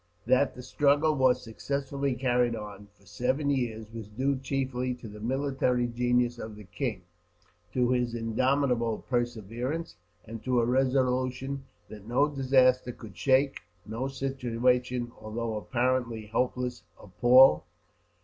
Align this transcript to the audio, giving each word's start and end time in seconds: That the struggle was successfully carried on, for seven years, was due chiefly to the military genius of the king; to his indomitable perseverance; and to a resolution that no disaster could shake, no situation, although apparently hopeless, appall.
That 0.25 0.55
the 0.55 0.63
struggle 0.63 1.13
was 1.13 1.43
successfully 1.43 2.15
carried 2.15 2.55
on, 2.55 2.87
for 2.97 3.05
seven 3.05 3.51
years, 3.51 3.93
was 3.93 4.07
due 4.07 4.35
chiefly 4.35 4.95
to 4.95 5.07
the 5.07 5.19
military 5.19 5.85
genius 5.85 6.39
of 6.39 6.55
the 6.55 6.63
king; 6.63 7.03
to 7.73 7.91
his 7.91 8.15
indomitable 8.15 9.05
perseverance; 9.07 9.97
and 10.25 10.43
to 10.43 10.59
a 10.59 10.65
resolution 10.65 11.65
that 11.87 12.07
no 12.07 12.27
disaster 12.27 12.91
could 12.91 13.15
shake, 13.15 13.59
no 13.85 14.07
situation, 14.07 15.11
although 15.19 15.55
apparently 15.55 16.25
hopeless, 16.25 16.81
appall. 16.99 17.65